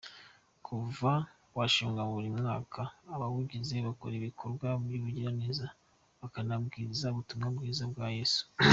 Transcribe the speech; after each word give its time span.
Kuva 0.65 1.11
washingwa, 1.57 2.01
buri 2.11 2.29
mwaka 2.39 2.81
abawugize 3.13 3.75
bakora 3.87 4.13
ibikorwa 4.17 4.67
by’ubugiraneza 4.83 5.65
bakanabwiriza 6.19 7.05
ubutumwa 7.09 7.47
bwiza 7.57 7.85
bwa 7.93 8.07
Yesu. 8.17 8.41